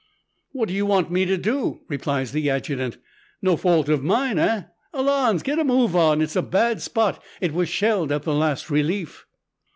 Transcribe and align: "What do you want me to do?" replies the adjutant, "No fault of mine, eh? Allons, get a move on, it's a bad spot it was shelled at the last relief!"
"What 0.51 0.67
do 0.69 0.73
you 0.73 0.87
want 0.87 1.11
me 1.11 1.25
to 1.25 1.37
do?" 1.37 1.81
replies 1.87 2.31
the 2.31 2.49
adjutant, 2.49 2.97
"No 3.39 3.55
fault 3.55 3.87
of 3.87 4.03
mine, 4.03 4.39
eh? 4.39 4.63
Allons, 4.95 5.43
get 5.43 5.59
a 5.59 5.63
move 5.63 5.95
on, 5.95 6.23
it's 6.23 6.35
a 6.35 6.41
bad 6.41 6.81
spot 6.81 7.21
it 7.39 7.53
was 7.53 7.69
shelled 7.69 8.11
at 8.11 8.23
the 8.23 8.33
last 8.33 8.71
relief!" 8.71 9.27